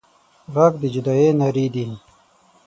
غږ 0.53 0.73
د 0.81 0.83
جدايي 0.93 1.29
نارې 1.39 1.65
دي 1.73 1.85